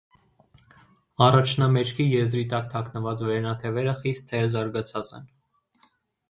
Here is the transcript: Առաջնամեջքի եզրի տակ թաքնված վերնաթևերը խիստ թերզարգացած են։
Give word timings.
Առաջնամեջքի 1.25 2.07
եզրի 2.13 2.45
տակ 2.53 2.71
թաքնված 2.71 3.23
վերնաթևերը 3.27 3.95
խիստ 4.01 4.23
թերզարգացած 4.33 5.15
են։ 5.21 5.29